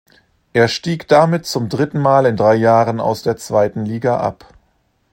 Er 0.53 0.67
stieg 0.67 1.07
damit 1.09 1.45
zum 1.45 1.69
dritten 1.69 1.99
Mal 1.99 2.25
in 2.25 2.35
drei 2.35 2.55
Jahren 2.55 2.99
aus 2.99 3.21
der 3.21 3.37
zweiten 3.37 3.85
Liga 3.85 4.17
ab. 4.19 4.51